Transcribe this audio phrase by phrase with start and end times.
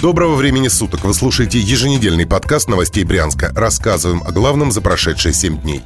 [0.00, 1.04] Доброго времени суток!
[1.04, 3.52] Вы слушаете еженедельный подкаст новостей Брянска.
[3.56, 5.82] Рассказываем о главном за прошедшие 7 дней.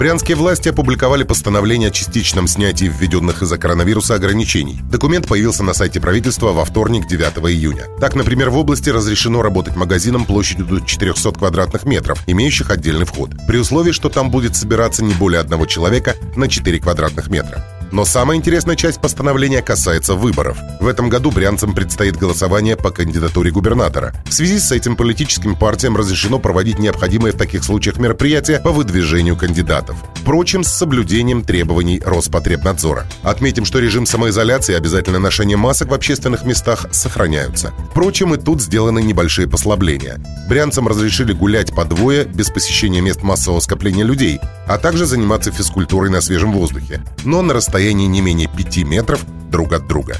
[0.00, 4.80] Брянские власти опубликовали постановление о частичном снятии введенных из-за коронавируса ограничений.
[4.90, 7.84] Документ появился на сайте правительства во вторник, 9 июня.
[8.00, 13.30] Так, например, в области разрешено работать магазином площадью до 400 квадратных метров, имеющих отдельный вход,
[13.46, 17.64] при условии, что там будет собираться не более одного человека на 4 квадратных метра.
[17.96, 20.58] Но самая интересная часть постановления касается выборов.
[20.80, 24.12] В этом году брянцам предстоит голосование по кандидатуре губернатора.
[24.26, 29.34] В связи с этим политическим партиям разрешено проводить необходимые в таких случаях мероприятия по выдвижению
[29.34, 29.96] кандидатов.
[30.26, 33.06] Впрочем, с соблюдением требований Роспотребнадзора.
[33.22, 37.72] Отметим, что режим самоизоляции и обязательное ношение масок в общественных местах сохраняются.
[37.92, 40.18] Впрочем, и тут сделаны небольшие послабления.
[40.48, 46.10] Брянцам разрешили гулять по двое без посещения мест массового скопления людей, а также заниматься физкультурой
[46.10, 50.16] на свежем воздухе, но на расстоянии не менее 5 метров друг от друга.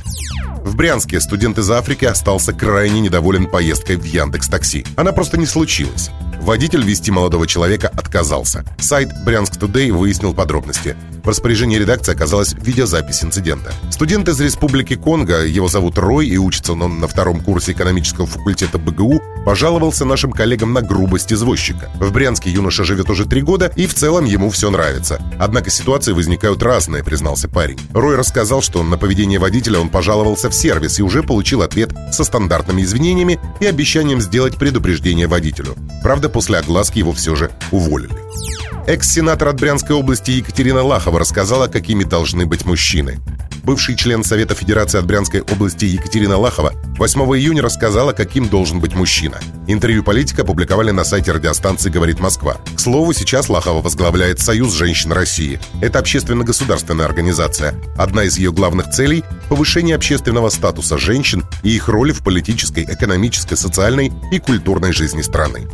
[0.66, 4.86] В Брянске студент из Африки остался крайне недоволен поездкой в Яндекс Такси.
[4.94, 6.10] Она просто не случилась.
[6.46, 8.64] Водитель вести молодого человека отказался.
[8.78, 10.94] Сайт Брянск Today выяснил подробности.
[11.26, 13.72] В распоряжении редакции оказалась видеозапись инцидента.
[13.90, 18.78] Студент из Республики Конго, его зовут Рой, и учится он на втором курсе экономического факультета
[18.78, 21.90] БГУ, пожаловался нашим коллегам на грубость извозчика.
[21.98, 25.20] В Брянске юноша живет уже три года, и в целом ему все нравится.
[25.36, 27.80] Однако ситуации возникают разные, признался парень.
[27.92, 32.22] Рой рассказал, что на поведение водителя он пожаловался в сервис и уже получил ответ со
[32.22, 35.74] стандартными извинениями и обещанием сделать предупреждение водителю.
[36.04, 38.25] Правда, после огласки его все же уволили.
[38.86, 43.18] Экс-сенатор от Брянской области Екатерина Лахова рассказала, какими должны быть мужчины.
[43.64, 48.94] Бывший член Совета Федерации от Брянской области Екатерина Лахова 8 июня рассказала, каким должен быть
[48.94, 49.40] мужчина.
[49.66, 52.58] Интервью политика опубликовали на сайте радиостанции «Говорит Москва».
[52.76, 55.58] К слову, сейчас Лахова возглавляет Союз женщин России.
[55.82, 57.74] Это общественно-государственная организация.
[57.98, 63.56] Одна из ее главных целей– повышение общественного статуса женщин и их роли в политической, экономической,
[63.56, 65.66] социальной и культурной жизни страны.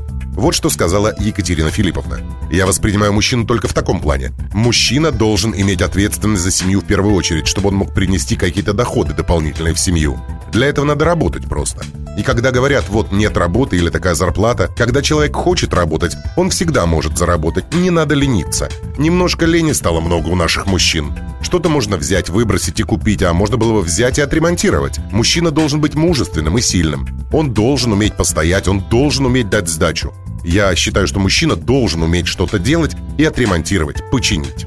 [0.43, 2.19] Вот что сказала Екатерина Филипповна.
[2.51, 4.33] «Я воспринимаю мужчину только в таком плане.
[4.53, 9.15] Мужчина должен иметь ответственность за семью в первую очередь, чтобы он мог принести какие-то доходы
[9.15, 10.19] дополнительные в семью.
[10.51, 11.85] Для этого надо работать просто.
[12.19, 16.87] И когда говорят, вот нет работы или такая зарплата, когда человек хочет работать, он всегда
[16.87, 18.69] может заработать, не надо лениться.
[18.99, 21.13] Немножко лени стало много у наших мужчин.
[21.41, 24.99] Что-то можно взять, выбросить и купить, а можно было бы взять и отремонтировать.
[25.13, 27.07] Мужчина должен быть мужественным и сильным.
[27.33, 30.13] Он должен уметь постоять, он должен уметь дать сдачу.
[30.45, 34.67] Я считаю, что мужчина должен уметь что-то делать и отремонтировать, починить.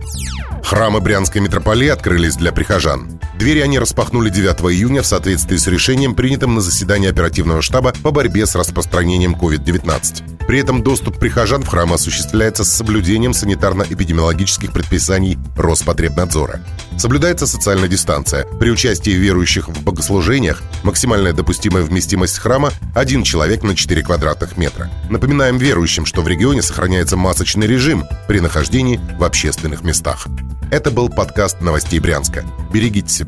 [0.64, 3.20] Храмы Брянской митрополии открылись для прихожан.
[3.38, 8.12] Двери они распахнули 9 июня в соответствии с решением, принятым на заседании оперативного штаба по
[8.12, 10.46] борьбе с распространением COVID-19.
[10.48, 16.62] При этом доступ прихожан в храм осуществляется с соблюдением санитарно-эпидемиологических предписаний Роспотребнадзора.
[16.98, 18.46] Соблюдается социальная дистанция.
[18.46, 24.90] При участии верующих в богослужениях максимальная допустимая вместимость храма– один человек на 4 квадратных метра.
[25.10, 30.28] Напоминаем верующим, что в регионе сохраняется масочный режим при нахождении в общественных местах.
[30.72, 32.44] Это был подкаст новостей Брянска.
[32.72, 33.25] Берегите себя.